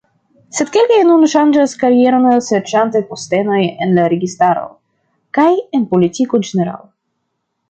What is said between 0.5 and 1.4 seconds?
Sed kelkaj nun